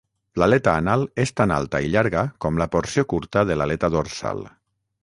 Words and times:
L'aleta 0.43 0.71
anal 0.83 1.03
és 1.25 1.33
tan 1.41 1.53
alta 1.57 1.83
i 1.89 1.93
llarga 1.97 2.25
com 2.47 2.59
la 2.63 2.71
porció 2.79 3.07
curta 3.15 3.47
de 3.53 3.61
l'aleta 3.61 3.97
dorsal. 3.99 4.45